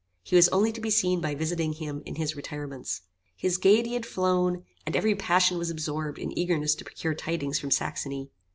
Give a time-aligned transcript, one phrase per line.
[0.23, 3.01] He was only to be seen by visiting him in his retirements.
[3.35, 7.69] His gaiety had flown, and every passion was absorbed in eagerness to procure tidings from
[7.69, 8.31] Saxony.